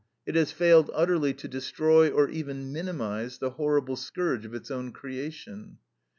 [0.25, 4.91] It has failed utterly to destroy or even minimize the horrible scourge of its own
[4.91, 5.77] creation.